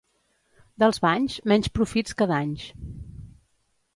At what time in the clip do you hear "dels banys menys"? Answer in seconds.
0.83-1.69